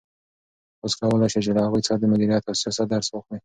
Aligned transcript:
تاسو 0.79 0.95
کولای 1.01 1.29
شئ 1.33 1.39
چې 1.45 1.51
له 1.55 1.61
هغوی 1.65 1.81
څخه 1.85 1.99
د 1.99 2.05
مدیریت 2.11 2.43
او 2.45 2.59
سیاست 2.61 2.87
درس 2.89 3.07
واخلئ. 3.09 3.39